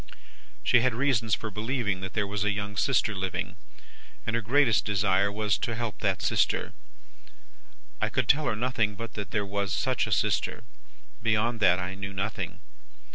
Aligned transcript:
"She 0.63 0.79
had 0.79 0.95
reasons 0.95 1.35
for 1.35 1.51
believing 1.51 2.01
that 2.01 2.13
there 2.13 2.25
was 2.25 2.43
a 2.43 2.49
young 2.49 2.75
sister 2.75 3.13
living, 3.13 3.55
and 4.25 4.35
her 4.35 4.41
greatest 4.41 4.83
desire 4.83 5.31
was, 5.31 5.59
to 5.59 5.75
help 5.75 5.99
that 5.99 6.23
sister. 6.23 6.73
I 8.01 8.09
could 8.09 8.27
tell 8.27 8.45
her 8.47 8.55
nothing 8.55 8.95
but 8.95 9.13
that 9.13 9.29
there 9.29 9.45
was 9.45 9.71
such 9.71 10.07
a 10.07 10.11
sister; 10.11 10.63
beyond 11.21 11.59
that, 11.59 11.77
I 11.77 11.93
knew 11.93 12.13
nothing. 12.13 12.61